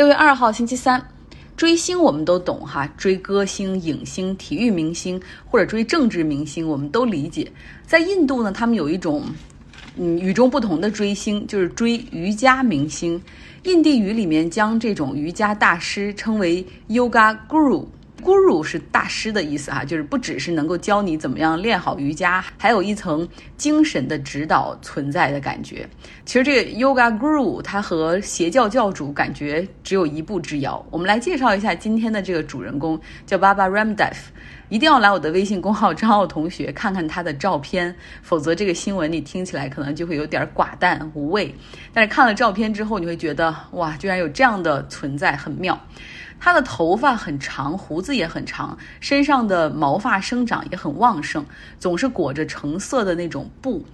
[0.00, 1.10] 六月二号星期三，
[1.58, 7.52] 追星我们都懂哈，追歌星、影星、体育明星或者追政治明星，我们都理解。
[7.86, 9.22] 在印度呢，他们有一种
[9.98, 13.20] 嗯与众不同的追星，就是追瑜伽明星。
[13.64, 17.84] 印地语里面将这种瑜伽大师称为 Yoga Guru。
[18.20, 25.88] Guru 是大师的意思哈，就是不只是能够教你怎么样练好瑜伽，还有一层精神的指导存在的感觉。
[26.24, 30.84] 其实这个 Yoga Guru 它和邪教教主感觉只有一步之遥。
[30.90, 34.14] 我们来介绍一下今天的这个主人公，叫 Baba Ramdev。
[34.68, 37.92] 一定要来我的微信公号张奥同学 看看他的照片，
[38.22, 41.52] 否则这个新闻你听起来可能就会有点寡淡无味。
[41.92, 45.76] 但是看了照片之后，你会觉得哇，居然有这样的存在，很妙。
[46.40, 51.44] 他的头发很长，胡子也很长，身上的毛发生长也很旺盛，
[51.78, 53.84] 总是裹着橙色的那种布，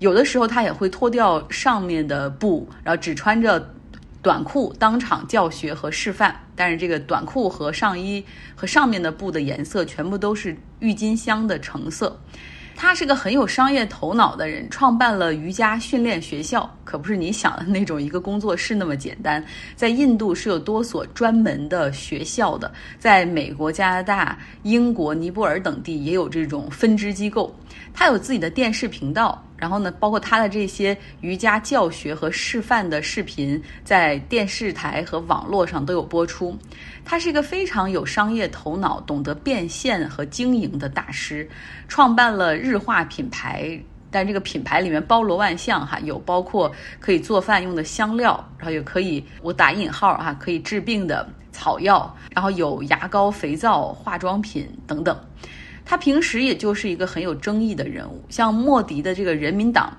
[0.00, 3.72] 有的时候他也会脱掉上面的布，然后只穿着
[4.20, 6.36] 短裤当场教学和示范。
[6.54, 8.24] 但是这个短裤和上衣
[8.54, 12.20] 和上面的布的颜色全部都是郁金香的橙色。
[12.74, 19.42] 他是个很有商业头脑的人，创办了瑜伽训练学校，可不是你想的那种一个工作室那么简单。
[19.76, 27.54] 在印度是有多所专门的学校的，在美国、加拿大、英国、尼泊尔等地也有这种分支机构。
[27.94, 36.58] 他有自己的电视频道，然后呢，包括他的这些瑜伽教学和示范的视频，在电视台和网络上都有播出。
[37.04, 41.48] 他是一个非常有商业头脑、懂得变现和经营的大师，
[41.86, 43.80] 创办了日化品牌。
[44.10, 55.16] 但这个品牌里面包罗万象哈，有包括可以做饭用的香料，然后也可以我打引号哈，可以治病的草药，然后有牙膏、肥皂、化妆品等等。
[55.84, 59.96] 他平时也就是一个很有争议的人物，像莫迪的这个人民党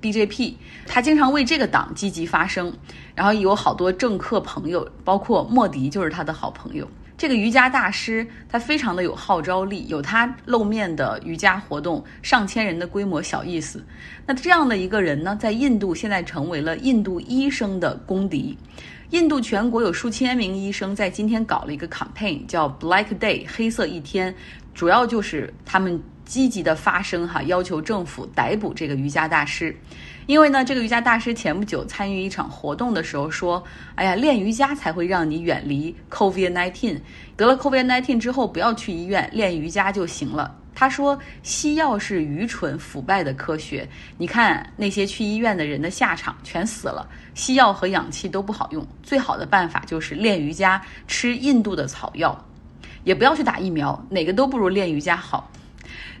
[0.00, 0.54] BJP，
[0.86, 2.72] 他经常为这个党积极发声，
[3.14, 6.88] 然后有好多政客朋友，包括莫迪就是他的好朋友。
[7.16, 13.84] 这个瑜伽大师他非常的有号召力，有他露面的瑜伽活动，上千人的规模小意思。
[14.26, 18.58] 那这样的一个人呢，在印度现在成为了印度医生的公敌。
[19.10, 24.34] 印度全国有数千名医生在今天搞了一个 campaign，叫 Black Day 黑色一天，
[24.74, 29.74] 主要就是他们积极的发声哈，要求政府逮捕这个瑜伽大师。
[30.26, 33.62] 因为呢，这个瑜伽大师前不久参与一场活动的时候说
[33.96, 37.00] ：“哎呀，练瑜伽才会让你远离 COVID-19，
[37.36, 43.86] 得了 COVID-19 之后不要去医院，练瑜伽就行了。”他说：“西药是愚蠢腐败的科学。
[44.16, 47.06] 你看那些去医院的人的下场，全死了。
[47.34, 52.46] 西药和氧气都不好用，最好的办法就是练瑜伽，吃印度的草药，
[53.04, 55.50] 也不要去打疫苗，哪个都不如练瑜伽好。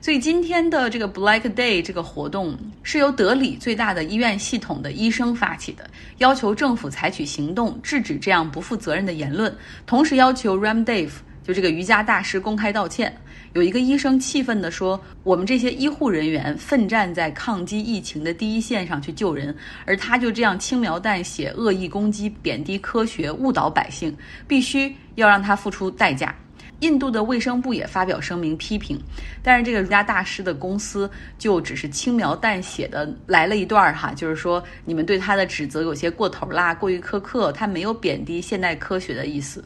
[0.00, 5.88] 所以今天的这个 Black Day 这个活动是由德里最大的医院系统的医生发起的，
[6.18, 9.54] 要求政府采取行动，制止这样不负责任的言论，
[9.86, 11.10] 同时要求 Ramdev
[11.44, 13.16] 就这个瑜伽大师公开道歉。”
[13.54, 19.54] 有一个医生气愤地说：“我们这些医护人员奋战在抗击疫情的第一线上去救人，
[19.84, 24.16] 而他就这样轻描淡写、恶意攻击、贬低科学、误导百姓，
[24.48, 26.34] 必须要让他付出代价。”
[26.82, 29.00] 印度的卫生部也发表声明批评，
[29.40, 39.64] 但是这个瑜伽大师的公司就只是轻描淡写的来了一段儿哈，就是说你们对他的指责有些过头啦，过于苛刻，他没有贬低现代科学的意思。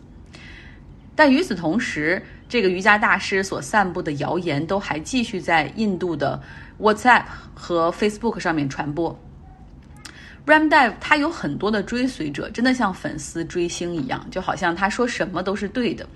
[1.15, 6.39] 但与此同时，这个瑜伽大师所散布的谣言都还继续在印度的
[6.79, 7.25] WhatsApp
[7.55, 9.19] 和 Facebook 上面传播。
[10.47, 16.07] Ramdev 他有很多的追随者，真的像粉丝追星一样，就好像他说什么都是对的。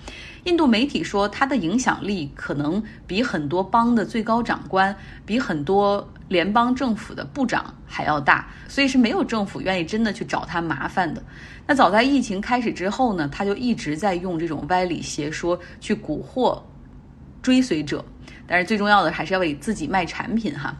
[0.45, 4.95] 印度媒体说他的影响力可能比很多邦的最高长官，
[5.27, 11.21] 比很多联邦政府的部长还要大，所以是没有政府愿意真的去找他麻烦的。
[11.67, 16.57] 那早在疫情开始之后呢，他就一直在用这种歪理邪说去蛊惑
[17.43, 18.05] 追随者，
[18.47, 20.73] 但是最重要的还是要为自己卖产品哈。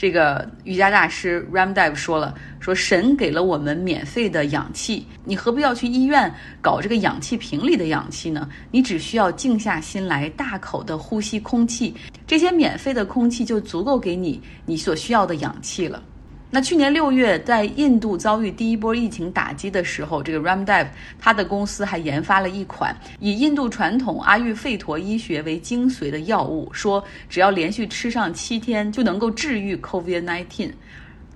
[0.00, 8.48] 这个瑜伽大师 Ramdev 说了：“说神给了我们免费的氧气，你何必要去医院搞这个氧气瓶里的氧气呢？
[8.70, 11.94] 你只需要静下心来，大口的呼吸空气，
[12.26, 16.02] 这些免费的空气就足够给你你所需要的氧气了。”
[16.52, 20.88] 那去年六月，在印度遭遇第一波疫情打击的时候，这个 Ramdev
[21.20, 30.72] 他的公司还研发了一款以印度传统阿育吠陀医学为精髓的药物，说只要连续吃上七天就能够治愈 COVID-19。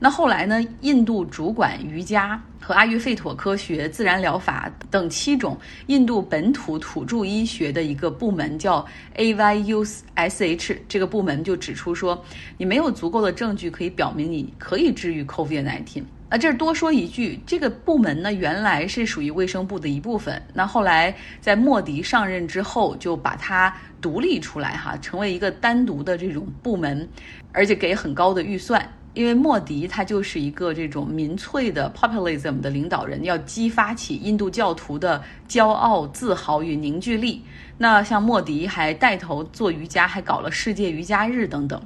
[0.05, 0.62] 那后来呢？
[0.83, 8.85] 印度主管瑜伽和阿育吠陀科学、自然疗法等七种印度本土土著医学的一个部门叫
[9.17, 12.23] AYUSH，这个部门就指出说，
[12.59, 16.03] 你没有足够的证据可以表明你可以治愈 COVID-19。
[16.29, 27.09] 啊，这儿多说一句，这个部门呢原来是属于卫生部的一部分，那后来在莫迪上任之后，就把它独立出来哈，成为一个单独的这种部门，
[27.53, 28.87] 而且给很高的预算。
[29.14, 37.43] 因为莫迪他就是一个这种民粹的 populism 的领导人，要激发起印度教徒的骄傲、自豪与凝聚力。
[37.78, 41.81] 那像莫迪还带头做瑜伽，还搞了世界瑜伽日等等。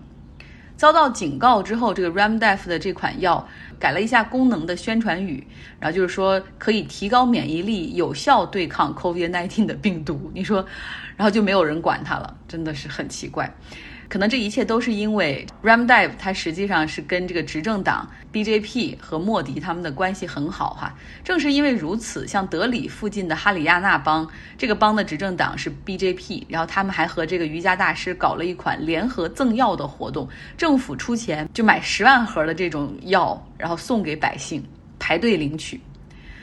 [0.77, 3.47] 遭到警告之后，这个 Ramdev 的这款药
[3.81, 5.45] 改了一下功能的宣传语，
[5.81, 10.31] 然后就是说可以提高免疫力，有效对抗 COVID-19 的病毒。
[10.33, 10.65] 你说，
[11.17, 13.53] 然后就没有人管它了，真的是很奇怪。
[14.09, 20.95] 可能这一切都是因为 Ramdev 他实际上是跟这个执政党 BJP 和莫迪他们的关系很好哈。
[21.23, 24.27] 正是因为如此，像德里附近的哈里亚纳邦，
[24.57, 30.27] 这个邦的执政党是 BJP，然后他们还和这个瑜伽大师搞了一款联合赠药的活动，
[30.57, 34.65] 政府出钱就买十万盒的这种药，然后送给百姓
[34.99, 35.79] 排队领取。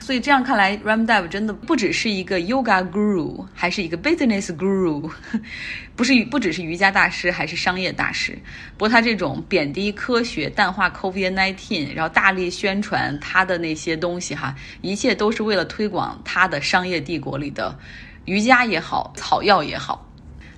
[0.05, 5.09] 所以这样看来，Ramdev 真的不只是一个 Yoga Guru，还是一个 Business Guru，
[5.97, 8.37] 不是不只是瑜伽大师，还是商业大师。
[8.77, 17.75] 不过他这种贬低科学、淡化 COVID-19，然后大力宣传他的那些东西哈，一切都是为了推广他的商业帝国里的
[18.25, 20.07] 瑜伽也好，草药也好。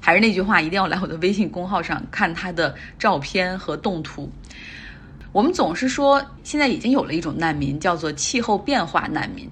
[0.01, 4.29] 还是那句话，一定要来我的微信公号上看他的照片和动图。
[5.31, 9.50] 我们总是说，现在已经有了一种难民，叫做气候变化难民。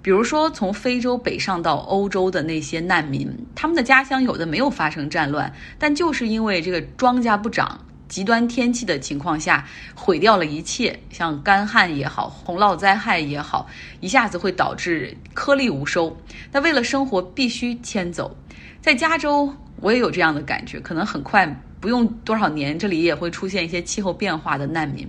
[0.00, 13.66] 比如说，从非洲北上到欧洲的那些难民，他们的家乡有的没有发生战乱，但就是因为这个庄稼不长、极端天气的情况下，毁掉了一切，像干旱也好、洪涝灾害也好，
[13.98, 16.16] 一下子会导致颗粒无收。
[16.52, 18.36] 那为了生活，必须迁走。
[18.80, 21.44] 在加州，我也有这样的感觉，可能很快。
[21.80, 25.08] 不用多少年，这里也会出现一些气候变化的难民。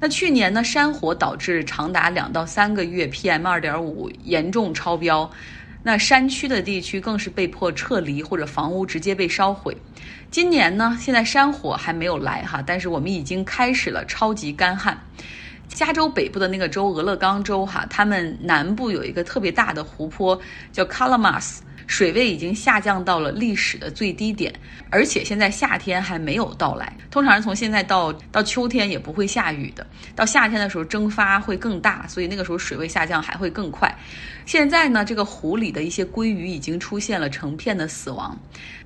[0.00, 5.30] 那去年呢，山火导致长达两到三个月 PM 二点五严重超标，
[5.84, 9.76] 那山区的地区更是被迫撤离或者房屋直接被烧毁。
[10.30, 15.00] 今年呢，现在山火还没有来哈，但是我们已经开始了超级干旱。
[15.68, 20.40] 加州北部的那个州俄勒冈州哈，他们南部有一个特别大的湖泊
[20.72, 21.60] 叫 Kalamas。
[21.86, 24.52] 水位已经下降到了历史的最低点，
[24.90, 26.96] 而且现在夏天还没有到来。
[27.10, 33.94] 通常是从现在到到秋天也不会下雨的，到夏天的时候蒸发会更大，所以那个时候水位下降还会更快。
[34.44, 38.36] 现在呢，这个湖里的一些鲑鱼已经出现了成片的死亡，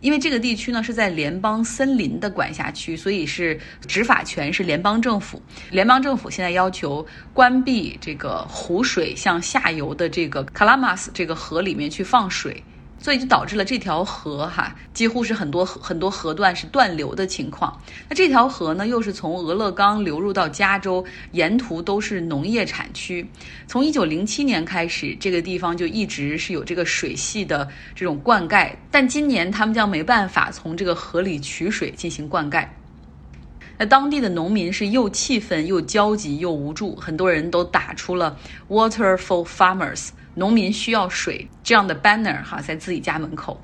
[0.00, 5.40] 因为这个地区呢是在联邦森林的管辖区，所以是执法权是联邦政府。
[5.70, 12.62] 联邦政府现在要求关闭这个湖水向下游的这个 Kalamas 这个河里面去放水。
[13.06, 17.80] 所以就导致了这条河哈，几乎是很多很多河段是断流的情况。
[18.08, 23.24] 那这条河呢，又是从俄勒冈流入到加州，沿途都是农业产区。
[23.68, 32.66] 从一九零七年开始，这个地方就一直是有这个水系的这种灌溉，但今年他们将没办法从这个河里取水进行灌溉。
[33.78, 38.36] 那当地的农民是又气愤又焦急又无助，很多人都打出了
[38.68, 40.08] “Water for Farmers”。
[40.36, 43.60] 农民需要水这样的 banner 哈，在自己家门口。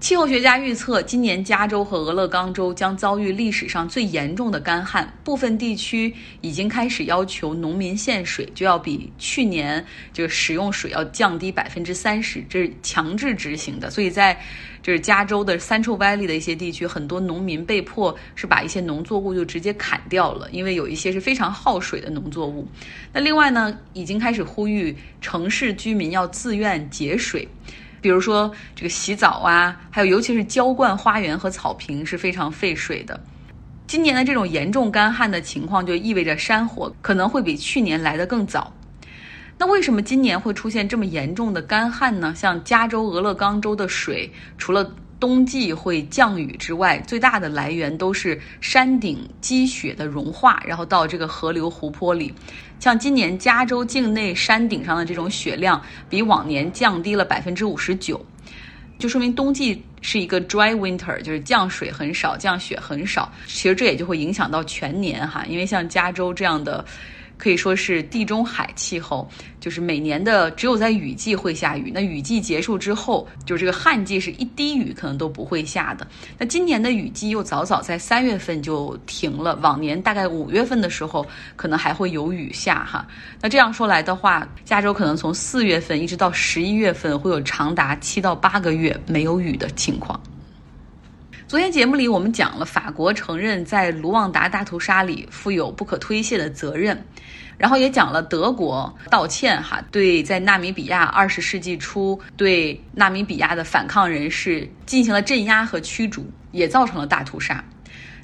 [0.00, 13.90] 气候学家预测，今年加州和俄勒冈州将遭遇历史上最严重的干旱，部分地区已经开始要求农民限水，就要比去年这个使用水要降低百分之三十，这是强制执行的。
[13.90, 14.40] 所以在
[14.84, 22.68] 就是加州的三处歪力的一些地区，很多农民被迫是把一些农作物就直接砍掉了，因为有一些是非常耗水的农作物。
[23.12, 27.48] 那另外呢，已经开始呼吁城市居民要自愿节水。
[28.00, 33.18] 比如说这个洗澡啊，还有尤其是浇灌花园和草坪是非常费水的。
[33.86, 38.72] 今年的这种严重干旱的情况，就意味着山火可能会比去年来的更早。
[39.56, 42.32] 那为什么今年会出现这么严重的干旱呢？
[42.36, 44.88] 像加州俄勒冈州的水，除了
[45.20, 52.32] 冬季会降雨之外，最大的来源都是山顶积雪的融化，然后到这个河流湖泊里。
[52.78, 58.24] 像今年加州境内山顶上的这种雪量，比往年降低了百分之五十九，
[58.98, 63.32] 就说明冬季是一个 dry winter，就是降水很少，降雪很少。
[63.46, 66.84] 其实这也就会影响到全年哈，因为像加州这样的。
[67.38, 69.26] 可以说是地中海气候，
[69.60, 71.90] 就是每年的只有在雨季会下雨。
[71.94, 76.06] 那雨季结束之后，就这个旱季是一滴雨可能都不会下的。
[76.36, 83.06] 那今年的雨季又早早在三月份就停了，往年大概五月份的时候可能还会有雨下哈。
[83.40, 90.20] 那这样说来的话，加州可能从四月份一直到十一月份会有长达七到八个月没有雨的情况。
[91.48, 97.02] 昨天节目里我们讲了，法国承认在卢旺达大屠杀里负有不可推卸的责任。
[97.56, 107.64] 然后也讲了德国道歉哈，对在纳米比亚二十世纪初对纳米比亚的反抗人士进行了镇压和驱逐，也造成了大屠杀。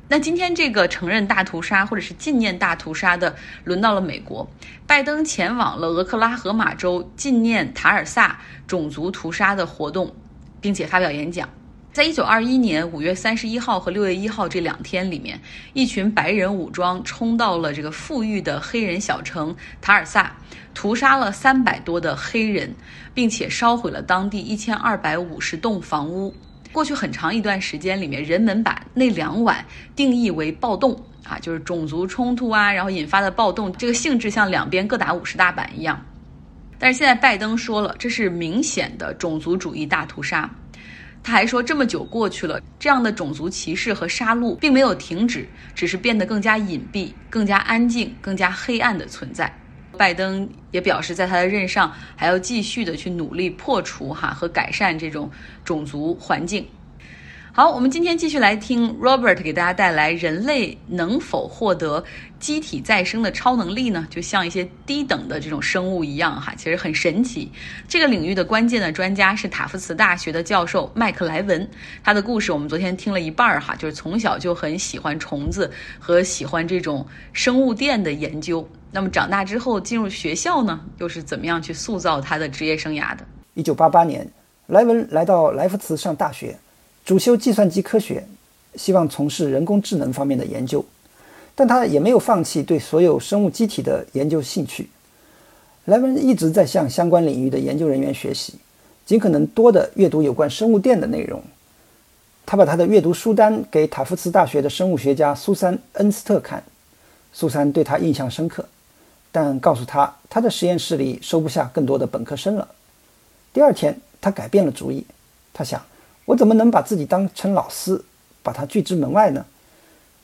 [0.06, 4.46] 那今天这个承认大屠杀或者是纪念大屠杀的，轮到了美国，
[4.86, 10.14] 拜登前往了俄克拉荷马州纪念塔尔萨种族屠杀的活动，
[10.60, 11.48] 并且发表演讲。
[11.94, 15.40] 在一九二一年五月三十一号和六月一号这两天里面，
[15.74, 20.34] 一群白人武装冲到了这个富裕的黑人小城塔尔萨，
[20.74, 22.74] 屠杀了三百多的黑人，
[23.14, 26.34] 并且烧毁了当地一千二百五十栋房屋。
[26.72, 36.04] 过去很长一段时间里面，人们把那两晚定义为暴动啊，就是种族冲突啊，然后引发的暴动，这个性质像两边各打五十大板一样。
[36.76, 40.50] 但是现在拜登说了，这是明显的种族主义大屠杀。
[41.24, 49.50] 他还说，这么久过去了，这样的种族歧视和杀戮并没有停止，只是变得更加隐蔽、更加安静、更加黑暗的存在。
[49.96, 55.30] 拜登也表示，在他的任上还要继续的去努力破除哈和改善这种
[55.64, 56.66] 种族环境。
[57.56, 62.02] 好，我们今天继续来听 Robert 给大家带来人类能否获得
[62.40, 64.04] 机体再生的超能力呢？
[64.10, 67.48] 就像一些低等的这种生物一样，哈，其实很神奇。
[67.86, 71.70] 这个领域的关键的专家是塔夫茨大学的教授麦克莱文。
[72.02, 75.70] 他的故事我们昨天听了一半儿，哈，就是从小就很喜欢虫子
[76.00, 78.68] 和喜欢这种生物电的研究。
[78.90, 83.24] 那么长大之后进入学校呢，又是怎么样去塑造他的职业生涯的？
[83.54, 84.28] 一九八八年，
[84.66, 86.58] 莱文来到莱弗茨上大学。
[87.04, 88.26] 主修计算机科学，
[88.76, 90.82] 希望从事人工智能方面的研究，
[91.54, 94.88] 但他也没有放弃对所有生物机体的研究兴趣。
[95.84, 98.54] 莱文一直在向相关领域的研究人员学习，
[99.04, 101.42] 尽可能多的阅读有关生物电的内容。
[102.46, 106.64] 他把他的阅读书单给塔夫茨大学的生物学家苏珊·恩斯特看，
[107.34, 108.66] 苏珊对他印象深刻，
[109.30, 112.66] 但告诉他他的实验室里收不下更多的本科生了。
[113.52, 115.04] 第二天，他改变了主意，
[115.52, 115.84] 他想。
[116.26, 118.02] 我怎么能把自己当成老师，
[118.42, 119.44] 把他拒之门外呢？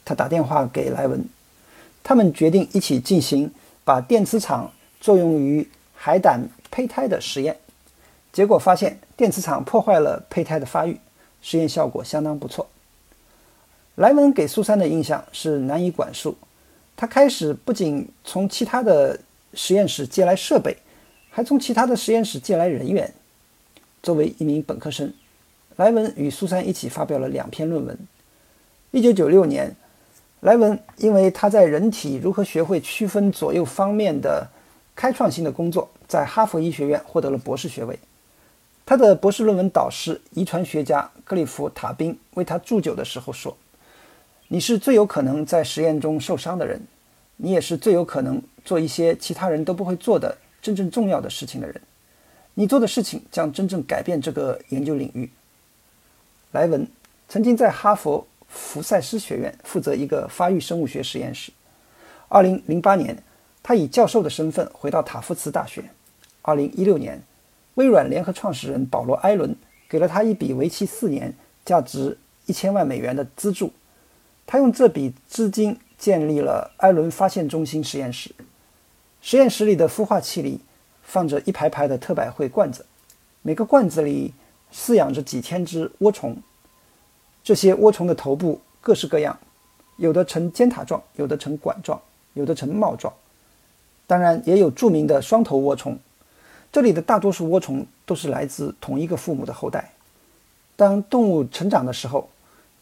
[0.05, 1.25] 他打电话给莱文，
[2.03, 3.51] 他们决定一起进行
[3.85, 7.57] 把电磁场作用于海胆胚胎的实验。
[8.33, 10.99] 结果发现电磁场破坏了胚胎的发育，
[11.43, 12.67] 实验效果相当不错。
[13.97, 16.37] 莱文给苏珊的印象是难以管束，
[16.97, 19.21] 他开始不仅从其他的
[19.53, 20.77] 实验室借来设备，
[21.29, 23.13] 还从其他的实验室借来人员。
[24.03, 25.13] 作为一名本科生。
[25.81, 27.99] 莱文与苏珊一起发表了两篇论文。
[28.91, 29.75] 一九九六年，
[30.41, 34.47] 莱文因为他在人体如何学会区分左右方面的
[34.95, 37.99] 开创性的工作，在哈佛医学院获得了博士学位。
[38.85, 43.57] 他的博士论文导师、遗传学家格里夫·塔宾为他祝酒的时候说
[44.49, 46.79] ：“你是最有可能在实验中受伤的人，
[47.39, 51.81] 你也是最有可能做一些其他人都不会做的真正重要的事情的人。
[52.53, 55.31] 你做的事情将真正改变这个研究领域。”
[56.53, 56.87] 莱文
[57.29, 61.53] 曾经在哈佛福赛斯学院负责一个发育生物学实验室。
[62.29, 63.23] 2008年，
[63.63, 65.85] 他以教授的身份回到塔夫茨大学。
[66.43, 67.23] 2016年，
[67.75, 69.55] 微软联合创始人保罗·埃伦
[69.89, 71.33] 给了他一笔为期四年、
[71.65, 73.73] 价值一千万美元的资助。
[74.45, 78.35] 他用这笔资金建立了埃伦发现中心实验室。
[79.21, 80.61] 实验室里的孵化器里
[81.05, 82.85] 放着一排排的特百惠罐子，
[83.43, 84.35] 每个罐子里。
[84.73, 86.37] 饲养着几千只涡虫，
[87.43, 89.39] 这些涡虫的头部各式各样，
[89.97, 92.01] 有的呈尖塔状，有的呈管状，
[92.35, 93.13] 有的呈帽状。
[94.07, 95.99] 当然，也有著名的双头涡虫。
[96.73, 99.93] 这里的大多数涡虫都是来自同一个父母的后代。
[100.77, 102.29] 当动物成长的时候，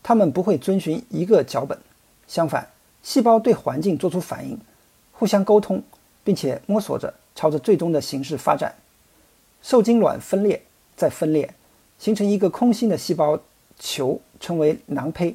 [0.02, 1.78] 它们不会遵循一个脚本，
[2.26, 2.68] 相反，
[3.02, 4.58] 细胞对环境做出反应，
[5.12, 5.82] 互相沟通，
[6.22, 8.74] 并且摸索着朝着最终的形式发展。
[9.62, 10.62] 受精卵分裂，
[10.96, 11.54] 再分裂。
[11.98, 13.38] 形成一个空心的细胞
[13.78, 15.34] 球，称为囊胚。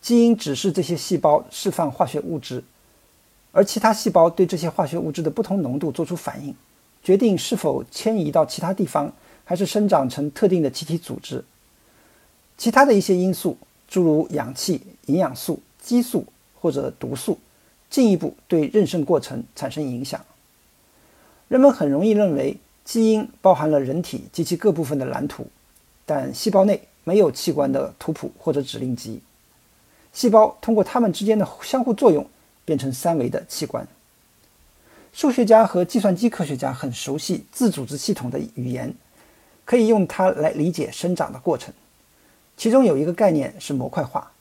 [0.00, 2.64] 基因指示这些细胞释放化学物质，
[3.52, 6.54] 而其他细胞对这些化学物质的不同浓度做出反应，
[7.02, 9.12] 决定是否迁移到其他地方，
[9.44, 11.44] 还是生长成特定的集体组织。
[12.56, 16.24] 其他的一些因素，诸如氧气、营养素、激素
[16.58, 17.38] 或者毒素，
[17.90, 20.24] 进一步对妊娠过程产生影响。
[21.48, 25.46] 人们很容易认为基因包含了人体及其各部分的蓝图。
[26.10, 29.20] 但细胞内没有器官的图谱或者指令集，
[30.12, 32.28] 细胞通过它们之间的相互作用
[32.64, 33.86] 变成三维的器官。
[35.12, 38.92] 数学家和计算机科学家很熟悉自组织系统的语言，
[39.64, 41.72] 可以用它来理解生长的过程。
[42.56, 44.32] 其中有一个概念是模块化，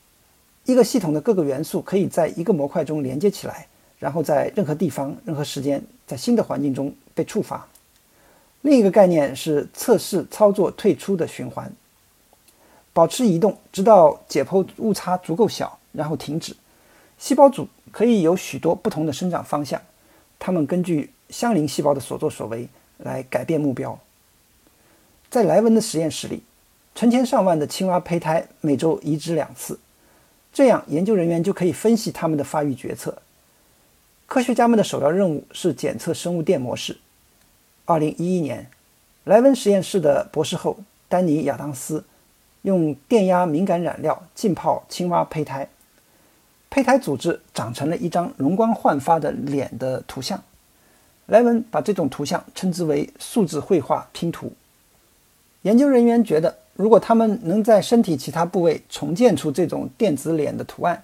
[0.65, 3.67] 一个系统的各个元素可以在一个模块中连接起来，
[3.99, 7.67] 然后在任何地方、任何时间，在新的环境中被触发。
[8.61, 11.71] 另一个概念是测试操作退出的循环，
[12.91, 16.55] 保持移动，直到解剖误差足够小，然后停止。
[17.17, 19.81] 细胞组可以有许多不同的生长方向，
[20.37, 23.97] 它们根据相邻细胞的所作所为来改变目标。
[25.29, 26.43] 在莱文的实验室里，
[26.95, 29.79] 成千上万的青蛙胚胎每周移植两次，
[30.51, 33.21] 这样研究人员就可以分析它们的发育决策。
[34.25, 36.97] 科学家们的首要任务是检测生物电模式。
[37.89, 38.67] 二零一一年，
[39.23, 40.77] 莱文实验室的博士后
[41.07, 42.03] 丹尼亚当斯
[42.61, 45.67] 用电压敏感染料浸泡青蛙胚胎，
[46.69, 50.39] 胚胎组织长成了一张容光焕发的脸的图像。
[51.25, 54.53] 莱文把这种图像称之为数字绘画拼图。
[55.63, 61.03] 研究人员觉得，如果他们能在身体其他部位重建出这种电子脸的图案，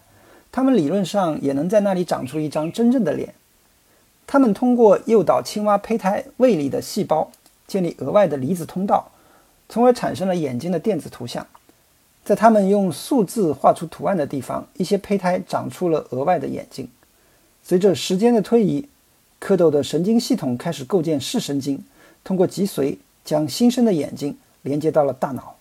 [0.51, 3.33] 他们理论上也能在那里长出一张真正的脸。
[4.27, 7.31] 他们通过诱导青蛙胚胎胃里的细胞
[7.67, 9.11] 建立额外的离子通道，
[9.69, 11.45] 从而产生了眼睛的电子图像。
[12.23, 16.89] 在他们用数字画出图案的地方，一些胚胎长出了额外的眼睛。
[17.63, 18.87] 随着时间的推移，
[19.39, 21.83] 蝌蚪的神经系统开始构建视神经，
[22.23, 25.55] 通过脊髓将新生的眼睛连接到了大脑。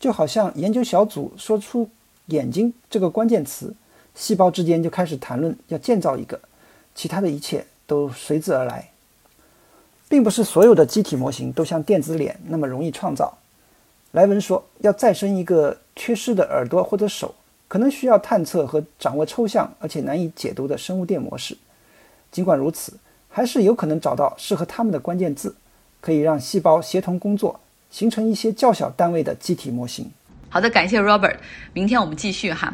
[0.00, 1.88] 就好像研究小组说出
[2.26, 3.72] “眼睛”这个关键词，
[4.16, 6.40] 细胞之间就开始谈论要建造一个，
[6.96, 7.64] 其他的一切。
[7.92, 8.88] 都随之而来，
[10.08, 13.36] 并不是所有的机体模型都像电子脸那么容易创造。
[14.12, 17.34] 莱文说，要再生一个缺失的耳朵或者手，
[17.68, 21.54] 可能需要探测和掌握抽象而且难以解读的生物电模式。
[22.30, 22.94] 尽管如此，
[23.28, 25.54] 还是有可能找到适合他们的关键字，
[26.00, 30.10] 可以让细胞协同工作，形成一些较小单位的机体模型。
[30.48, 31.36] 好的，感谢 Robert。
[31.74, 32.72] 明天我们继续哈。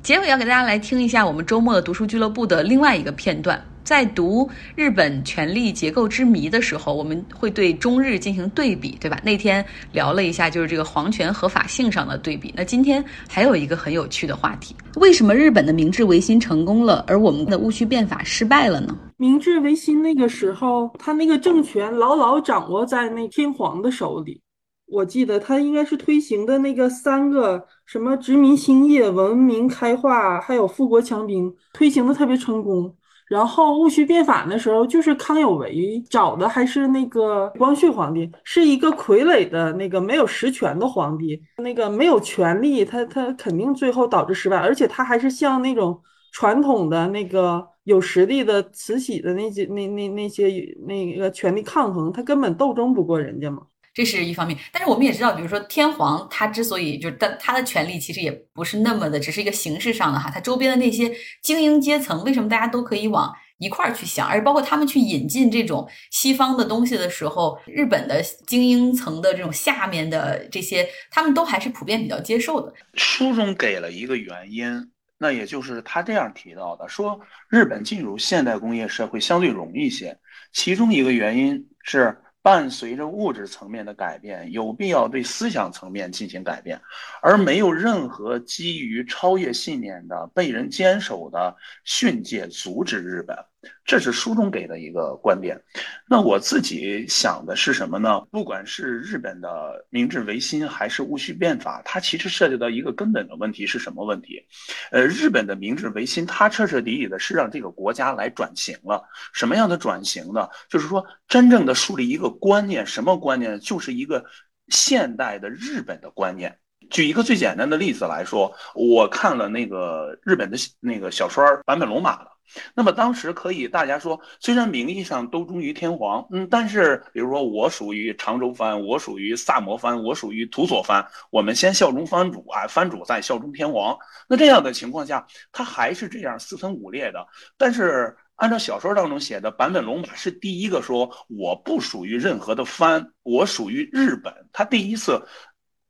[0.00, 3.60] 结尾要给大家来听一下我们周末的读书俱乐部的另外一个片段。
[3.88, 9.18] 在读日本权力结构之谜的时候，我们会对中日进行对比，对吧？
[9.24, 12.52] 那天聊了一下，就是这个皇权合法性上的对比。
[12.54, 18.94] 那今天还有一个很有趣的话题：为什么日本的明治维新成功了，而我们的戊戌变法失败了呢？
[19.16, 24.42] 明治维新那个时候，他那个政权牢牢掌握在那天皇的手里。
[24.90, 32.94] 我记得他应该是推行的那个三个什么殖民兴业、文明开化，还有富国强兵，推行的特别成功。
[33.28, 46.00] 然后戊戌变法的时候，就是康有为找的，还是那个光绪皇帝，是一个傀儡的那个没有实权的皇帝，那个没有权力，他他肯定最后导致失败，而且他还是像那种
[46.32, 50.48] 传统的那个有实力的慈禧的那些那那那些
[50.86, 53.62] 那个权力抗衡，他根本斗争不过人家嘛。
[53.98, 72.72] 这是一方面，但是我们也知道，比如说天皇他之所以就是他他的权力其实也不是那么的，只是一个形式上的哈，他周边的那些精英阶层，为什么大家都可以往一块儿去想，而且包括他们去引进这种西方的东西的时候，日本的精英层的这种下面的这些，他们都还是普遍比较接受的。
[72.94, 80.16] 书中给了一个原因，那也就是他这样提到的，说日本进入现代工业社会相对容易些，
[80.52, 82.16] 其中一个原因是。
[82.48, 86.80] 伴随着物质层面的改变，有必要对思想层面进行改变，
[87.20, 93.36] 而没有任何基于超越信念的被人坚守的训诫阻止日本。
[93.84, 95.58] 这是书中给的一个观点，
[96.06, 98.20] 那我自己想的是什么呢？
[98.30, 104.46] 不管是日本的明治维新还是戊戌变法，它其实涉及到一个根本的问题是什么问题？
[104.90, 109.02] 呃，日本的明治维新，它彻彻底底的是让这个国家来转型了。
[109.32, 110.48] 什么样的转型呢？
[110.68, 113.58] 就是说，真正的树立一个观念，什么观念？
[113.58, 114.22] 就是一个
[114.68, 116.58] 现代的日本的观念。
[116.90, 122.37] 举一个最简单的例子来说，我看了那个日本的那个小说坂本龙马的。
[122.74, 133.96] 那么当时可以大家说，虽然名义上都忠于天皇，嗯，但是比如说我属于长州藩，我属于萨摩藩，我属于土佐藩，我们先效忠藩主啊，藩主再效忠天皇。
[134.28, 137.26] 那这样的情况下，他还是这样四分五裂的。
[137.56, 144.32] 但是按照小说当中写的，坂本龙马是第一个说我不属于任何的藩，我属于日本。
[144.52, 145.20] 他第一次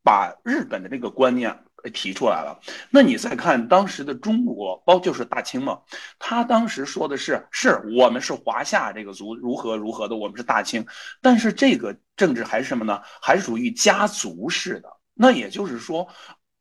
[0.03, 1.57] 把日本的这个观念。
[1.93, 2.61] 提出来了，
[2.91, 5.81] 那你再看当时的中国，包就是大清嘛，
[6.19, 10.85] 他当时说的是，是我们是华夏这个族如何如何的，我们是大清，
[11.23, 13.01] 但是这个政治还是什么呢？
[13.23, 14.89] 还是属于家族式的。
[15.15, 16.07] 那也就是说，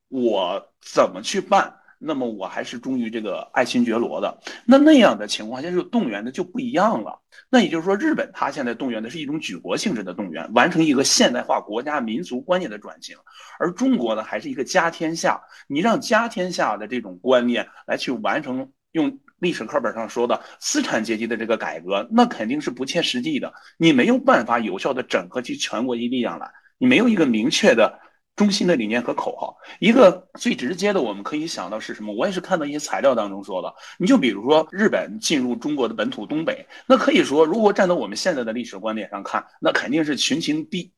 [0.08, 1.77] 我怎么去办？
[2.00, 7.20] 那么我还是忠于这个爱新觉罗的，那那样的情况下就动员的就不一样了。
[7.50, 13.16] 那也就是说，日本它现在动员的是一种举国性质的动员，完成一个现代化国家民族观念的转型，
[13.60, 23.54] 而中国呢还是一个家天下，你让家天下的这种观念来去完成，用历史课本上说的资产阶级的这个改革，那肯定是不切实际的。
[23.78, 28.00] 你没有办法有效的整合起全国一力量来，你没有一个明确的。
[28.38, 32.14] 中心的理念和口号，一个最直接的，我们可以想到是什么？
[32.14, 33.74] 我也是看到一些材料当中说的。
[33.98, 40.94] 你就比如说日本进入中国的本土东北，那可以说，如果站在我们现在的历史观点上看，那肯定是群情激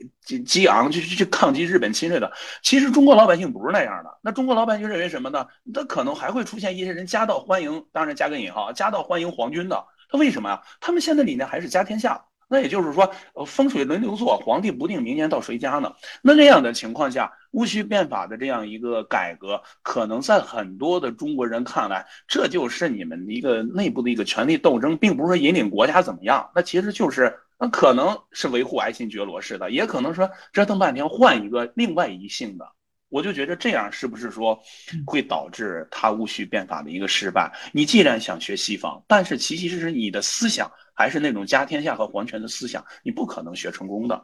[0.45, 2.29] 激昂去去抗击日本侵略的。
[2.61, 5.47] 其实中国老百姓不是那样的，那中国老百姓认为什么呢？
[5.73, 9.81] 他可能还会出现一些人夹道欢迎，当然加个引号，夹道欢迎皇军的。
[10.11, 10.61] 他为什么呀？
[10.81, 12.25] 他们现在理念还是家天下。
[12.49, 15.93] 那也就是说，呃，风水轮流做，皇帝不定明年到谁家呢？
[16.23, 26.49] 那这样的情况下，戊戌变法的这样一个改革，可能在很多的中国人看来，这就是你们一个内部的一个权力斗争，并不是说引领国家怎么样。
[26.55, 32.65] 那其实就是，那可能是维护爱新觉罗式的，也可能说折腾半天换一个另外一姓的。
[33.09, 34.59] 我就觉得这样是不是说
[35.05, 37.51] 会导致他戊戌变法的一个失败？
[37.73, 44.21] 你既然想学西方，但是其其实实你的思想还是那种家天下和皇权的思想，你不可能学成功的。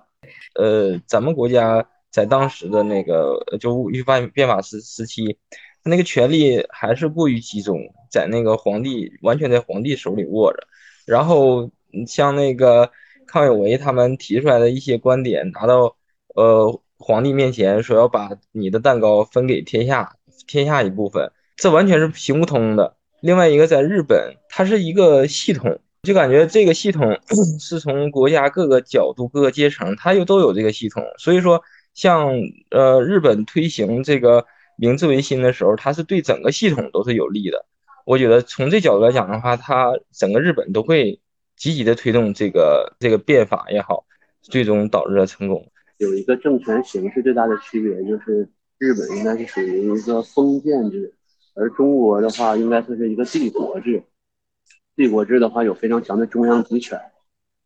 [0.55, 5.37] 呃，咱们国家在当时的那个就戊戌变变法时时期，
[5.85, 7.79] 那个权力还是过于集中
[8.11, 10.67] 在那个皇帝，完全在皇帝手里握着。
[11.05, 11.71] 然后
[12.05, 12.91] 像那个
[13.25, 15.95] 康有为他们提出来的一些观点，拿到
[16.35, 16.81] 呃。
[16.97, 20.15] 皇帝面前说要把你的蛋糕分给天下，
[20.47, 22.95] 天下一部分，这完全是行不通的。
[23.19, 27.19] 另外一个，在日本，它是一个系统，就感觉这个系统
[27.59, 31.03] 是从国家各个角度、各个阶层，它又都有这个系统。
[31.17, 31.61] 所以说，
[31.93, 32.31] 像
[32.71, 34.45] 呃日本推行这个
[34.77, 37.65] 明治维新的时候，它是对整个系统都是有利的。
[38.05, 41.19] 我觉得从这角度来讲的话，它整个日本都会
[41.57, 44.05] 积极的推动这个这个变法也好，
[44.41, 45.65] 最终导致了成功。
[45.97, 51.13] 有一个政权形式最大的区别，就是日本应该是属于一个封建制，
[51.55, 54.03] 而中国的话应该算是一个帝国制。
[54.95, 56.99] 帝国制的话有非常强的中央集权。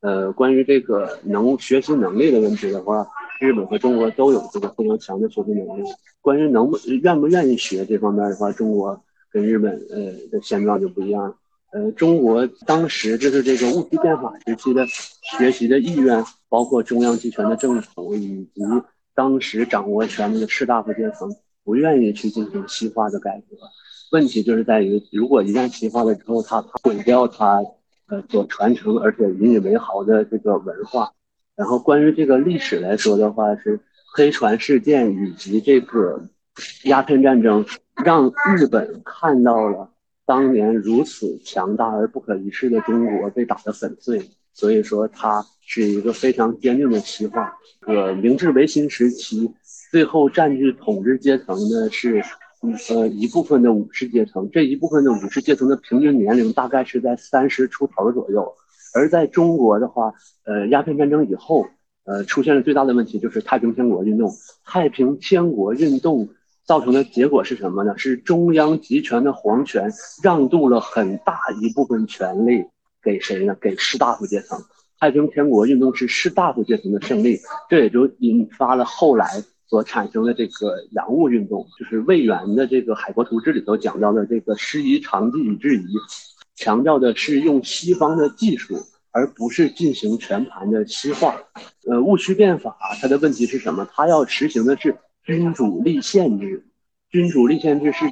[0.01, 3.07] 呃，关于这个能学习能力的问题的话，
[3.41, 5.83] 日本和中国都有这个非常强的学习能力。
[6.21, 11.35] 关于能不愿不愿意学这方面的话，中国跟日本呃的现状就不一样。
[11.71, 14.85] 呃，中国当时就是这个戊戌变法时期的
[15.37, 18.61] 学习的意愿，包括中央集权的政府以及
[19.13, 21.29] 当时掌握权力的士大夫阶层，
[21.63, 23.57] 不愿意去进行西化的改革。
[24.11, 27.63] 问题就是在于，如果一旦西化了之后，它它毁掉它
[28.07, 31.11] 呃所传承而且引以为豪的这个文化。
[31.55, 33.79] 然后关于这个历史来说的话，是
[34.15, 36.21] 黑船事件以及这个
[36.83, 37.65] 鸦片战争，
[38.03, 39.89] 让日本看到了。
[40.25, 44.21] 当年如此强大而不可一世的中国被打得粉碎，
[44.53, 47.51] 所以说它是一个非常坚定的西化。
[47.87, 49.51] 呃，明治维新时期，
[49.89, 52.23] 最后占据统治阶层的是，
[52.61, 54.49] 呃，一部分的武士阶层。
[54.51, 58.53] 这一部分的武士阶层的平均年龄大概是在三十出头左右。
[58.93, 60.13] 而在中国的话，
[60.45, 61.67] 呃，鸦片战争以后，
[62.05, 64.31] 呃，出现了最大的问题就是太平天国运动。
[64.65, 66.29] 太平天国运动。
[66.65, 67.97] 造成的结果是什么呢？
[67.97, 69.91] 是中央集权的皇权
[70.21, 72.63] 让渡了很大一部分权力
[73.01, 73.55] 给谁呢？
[73.59, 74.61] 给士大夫阶层。
[74.99, 77.39] 太平天国运动是士大夫阶层的胜利，
[77.71, 85.85] 这也就引发了后来所产生的这个洋务运动，就是魏源的这个《海国图志》里头讲到的这个师夷长技以制夷，
[86.55, 88.77] 强调的是用西方的技术，
[89.11, 91.35] 而不是进行全盘的西化。
[91.87, 93.87] 呃，戊戌变法它的问题是什么？
[93.93, 94.97] 它要实行的是。
[95.25, 96.65] 君主立宪制，
[97.11, 98.05] 君主立宪制是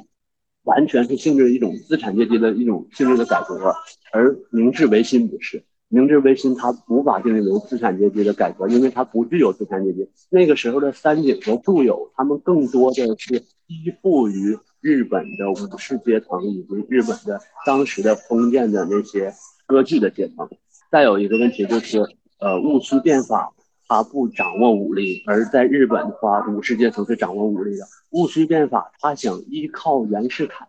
[0.62, 3.74] 完全是性质一种资产阶级的一种性质的改革，
[4.12, 5.64] 而明治维新不是。
[5.88, 10.08] 明治维新它无法定义为资产阶级的改革，因为它不具有资产阶级。
[10.30, 19.32] 那个时候的三井和住友，他们更多的是依附于日本的武士阶层以及日本的当时的封建的那些
[19.66, 20.48] 割据的阶层。
[20.90, 21.98] 再有一个问题就是，
[22.40, 23.52] 呃，戊戌变法。
[23.90, 27.86] 他不掌握武力，而在日本的话，武士阶层是掌握武力的。
[28.10, 30.68] 戊戌变法，他想依靠袁世凯，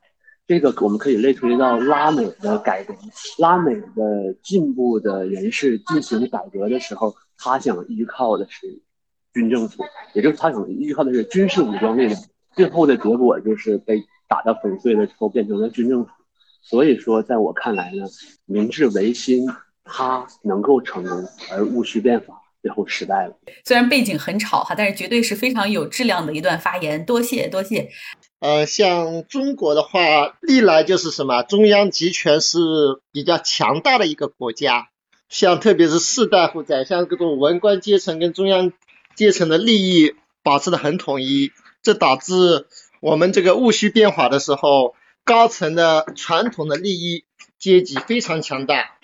[0.50, 2.96] 这个我们可以类推到拉美的改革。
[3.38, 8.82] 拉美的进步的人士进行改革的时候，他想依靠的是
[9.32, 9.84] 军政府，
[10.16, 12.20] 也就是他想依靠的是军事武装力量。
[12.56, 16.10] 最后的结果就是被打得粉碎了之后，变成了军政府。
[16.64, 18.08] 所以说，在我看来呢，
[18.46, 19.46] 明治维新
[19.84, 22.34] 它能够成功，而戊戌变法。
[22.62, 23.34] 最后失败了。
[23.64, 27.06] 虽然背景很吵哈，但是绝对是非常有质量的一段发言。
[27.06, 27.88] 多谢多谢。
[28.40, 32.58] 呃，像中国的话，历来就是什么中央集权是
[33.12, 34.90] 比较强大的一个国家。
[35.28, 38.72] 像特别是士大夫、宰相各种文官阶层跟中央
[39.14, 41.52] 阶层的利益保持的很统一，
[41.84, 42.66] 这导致
[43.02, 47.26] 我们这个戊戌变法的时候，高层的传统的利益
[47.60, 48.98] 阶级非常强大，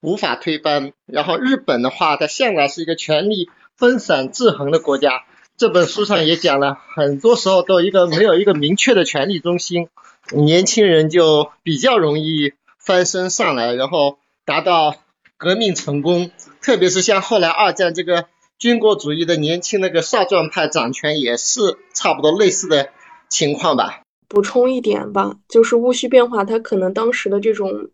[0.00, 0.92] 无法推翻。
[1.06, 5.24] 然后日本的话，它向来是一个权力分散制衡的国家。
[5.60, 9.88] 这本书上也讲了，很多时候都一个没有一个明确的权力中心，
[10.32, 14.94] 年轻人就比较容易翻身上来，然后达到
[15.36, 16.30] 革命成功。
[16.62, 18.24] 特别是像后来二战这个
[18.58, 21.60] 军国主义的年轻那个少壮派掌权，也是
[21.92, 22.88] 差不多类似的
[23.28, 24.00] 情况吧。
[24.28, 27.90] 补充一点吧，就是戊戌变化，它可能当时的这种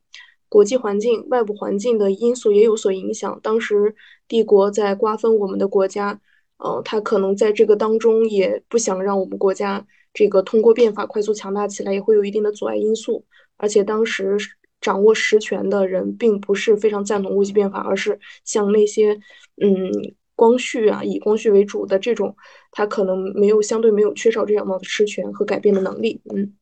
[0.49, 3.41] 国际环境、外部环境的因素也有所影响。
[3.43, 3.97] 当时
[4.29, 6.21] 帝国在瓜分我们的国家。
[6.59, 13.25] 呃，他可能在这个当中也不想让我们国家这个通过变法快速强大起来，也会有一定的阻碍因素。
[13.59, 14.37] 而且当时
[14.81, 19.19] 掌握实权的人并不是非常赞同戊戌变法，而是像那些
[19.61, 19.91] 嗯
[20.35, 22.37] 光绪啊，以光绪为主的这种，
[22.71, 26.21] 他可能没有相对没有缺少这样的实权和改变的能力。
[26.35, 26.53] 嗯，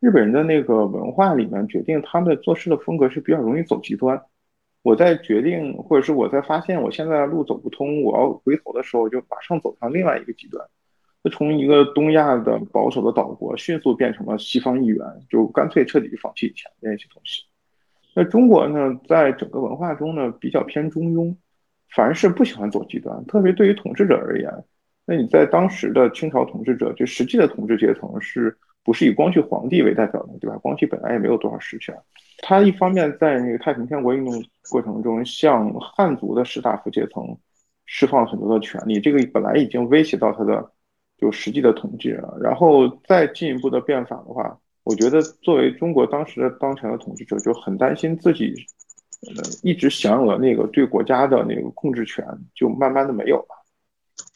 [0.00, 4.20] 日本人的那个文化里面决定他们做事的风格是比较容易走极端。
[4.84, 10.62] 我在决定，或者是我在发现我现在的路走不通，我要回头的时候，就马上走向另外一个极端，
[11.24, 17.44] 就从一个东亚的保守的岛国，迅速变成了西方一员，就干脆彻底放弃以前的一些东西。
[18.14, 21.34] 那中国呢，在整个文化中呢，比较偏中庸，
[21.88, 24.52] 凡是不喜欢走极端，特别对于统治者而言，
[25.06, 30.58] 那你在当时的清朝统治者，就实际的统治阶层，是不是以光绪皇帝为代表的，对吧？
[30.58, 31.96] 光绪本来也没有多少实权。
[32.42, 37.36] 他一方面在那个太平天国运动过程中，向汉族的士大夫阶层
[37.86, 40.70] 释放很多的权利，这个本来已经威胁到他的
[41.18, 42.36] 就实际的统治了。
[42.40, 48.54] 然后再进一步的变法的话，我觉得作为中国当时的当权的统治者，就很担心自己
[49.22, 52.24] 呃一直享有的那个对国家的那个控制权
[52.54, 53.64] 就慢慢的没有了。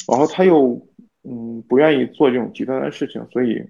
[0.06, 0.80] 然后他又
[1.24, 3.62] 嗯不愿意做这种极端的事情，所以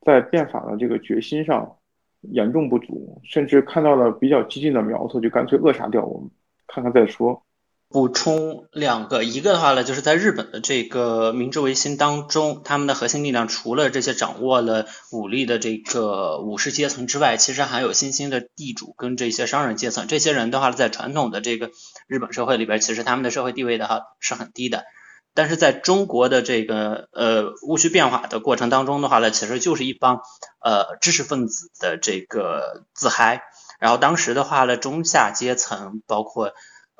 [0.00, 1.76] 在变法的这个决心上。
[2.22, 6.30] 严重不足，甚至看到了比较激进的苗头，就干脆扼杀掉我们，
[6.66, 7.42] 看看再说。
[7.88, 20.06] 补充两个，一个的话呢，就是在日本的这个明治维新当中，他们的核心力量除了这些掌握了武力的这个武士阶层之外，其实还有新兴的地主跟这些商人阶层。
[20.06, 21.70] 这些人的话，在传统的这个
[22.06, 24.84] 日本社会里边，其实他们的社会地位的话是很低的。
[25.34, 30.20] 但是在中国的这个呃戊戌变化的过程当中的话呢，其实就是一帮
[30.60, 33.42] 呃知识分子的这个自嗨，
[33.78, 36.52] 然后当时的话呢，中下阶层包括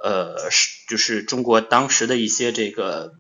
[0.03, 3.13] 呃是就是中国当时的一些这个。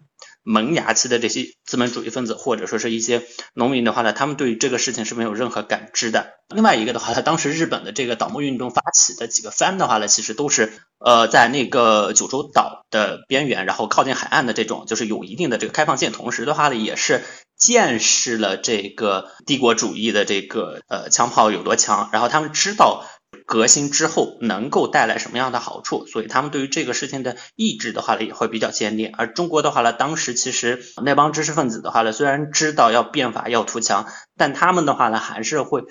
[0.42, 3.22] 萌芽期的这些资本主义分子，或者说是一些
[3.54, 6.34] 农民的话呢，他们对于这个事情是没有任何感知的。
[6.54, 17.24] 另外一个的话，他当时日本的这个倒幕运动发起的几个藩的话呢，其实都是呃在那个九州岛的边缘，然后靠近海岸的这种，就是有一定的这个开放性，同时的话呢，也是
[17.56, 23.06] 见识了这个帝国主义的这个呃枪炮有多强，然后他们知道。
[23.46, 26.06] 革新之后能够带来什么样的好处？
[26.06, 29.12] 所以他们对于这个事情的意志的话呢，也会比较坚定。
[29.16, 35.82] 而中国的话呢，当时其实那帮知识分子的话呢，虽然知道要变法要图强，但他们的话呢，还是会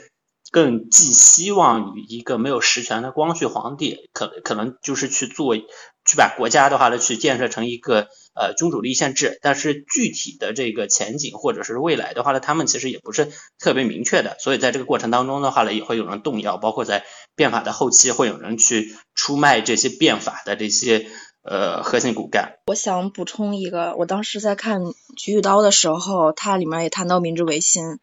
[0.52, 5.56] 更寄希望于一个没有实权的光绪皇帝，可可能就是去做，
[6.06, 8.08] 去把国家的话呢，去建设成一个。
[8.34, 17.04] 呃，君主立宪制，但是具体的这个前景或者是未来的话呢，他们其实也不是特别明确的，所以在这个过程当中的话呢，也会有人动摇，包括在
[17.36, 21.10] 变法的后期，会有人去出卖这些变法的这些
[21.44, 22.54] 呃核心骨干。
[22.68, 24.82] 我想补充一个，我当时在看
[25.18, 28.00] 《菊与刀》的时候，它里面也谈到明治维新，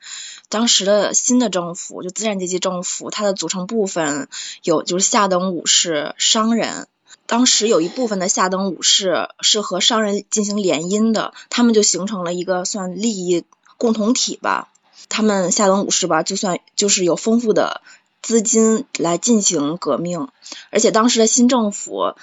[0.50, 4.28] 当时的新的政府就资产阶级政府，它的组成部分
[4.62, 6.86] 有就是下等武士、商人。
[7.28, 13.44] 当时有一部分的下等武士是和商人进行联姻的，他们就形成了一个算利益
[13.76, 14.68] 共同体吧。
[15.10, 17.82] 他们下等武士吧，就算就是有丰富的
[18.22, 20.28] 资金来进行革命，
[20.70, 22.14] 而且当时的新政府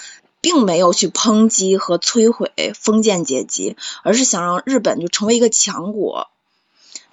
[0.42, 6.30] 并没有去抨击和摧毁封建阶级，而是想让日本就成为一个强国。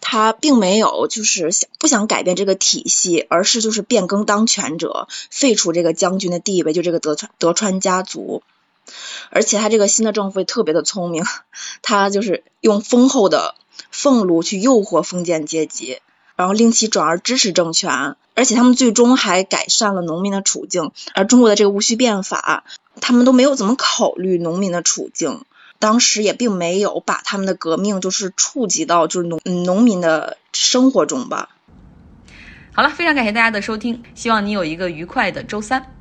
[0.05, 8.43] 他并没有就是想不想改变这个体系，而是就是变更当权者，废除这个将军的地位，就这个德川德川家族。
[9.31, 11.25] 而且他这个新的政府也特别的聪明，
[11.81, 13.55] 他就是用丰厚的
[13.91, 16.01] 俸禄去诱惑封建阶级，
[16.35, 18.17] 然后令其转而支持政权。
[18.35, 20.91] 而且他们最终还改善了农民的处境。
[21.15, 22.65] 而中国的这个戊戌变法，
[23.01, 25.45] 他们都没有怎么考虑农民的处境。
[25.83, 31.49] 当时也并没有把他们的革命就是触及到就是农农民的生活中吧。
[32.73, 35.97] 好了，非常感谢大家的收听，希望你有一个愉快的周三。